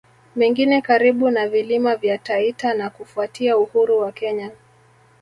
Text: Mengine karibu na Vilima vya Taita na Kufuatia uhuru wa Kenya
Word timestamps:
Mengine 0.35 0.81
karibu 0.81 1.29
na 1.29 1.47
Vilima 1.47 1.95
vya 1.95 2.17
Taita 2.17 2.73
na 2.73 2.89
Kufuatia 2.89 3.57
uhuru 3.57 3.99
wa 3.99 4.11
Kenya 4.11 4.51